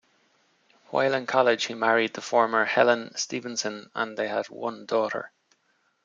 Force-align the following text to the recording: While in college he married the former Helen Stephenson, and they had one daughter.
While 0.89 1.13
in 1.13 1.27
college 1.27 1.65
he 1.65 1.75
married 1.75 2.15
the 2.15 2.21
former 2.21 2.65
Helen 2.65 3.15
Stephenson, 3.15 3.91
and 3.93 4.17
they 4.17 4.29
had 4.29 4.47
one 4.49 4.87
daughter. 4.87 5.31